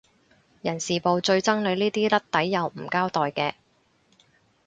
[0.63, 3.53] 人事部最憎你呢啲甩底又唔交代嘅